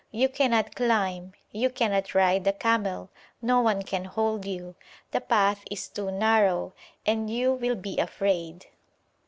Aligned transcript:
You 0.09 0.29
cannot 0.29 0.73
climb, 0.73 1.33
you 1.51 1.69
cannot 1.69 2.15
ride 2.15 2.43
the 2.43 2.53
camel, 2.53 3.11
no 3.39 3.61
one 3.61 3.83
can 3.83 4.05
hold 4.05 4.45
you; 4.45 4.73
the 5.11 5.21
path 5.21 5.63
is 5.69 5.87
too 5.89 6.09
narrow, 6.09 6.73
and 7.05 7.29
you 7.29 7.53
will 7.53 7.75
be 7.75 7.99
afraid.' 7.99 8.65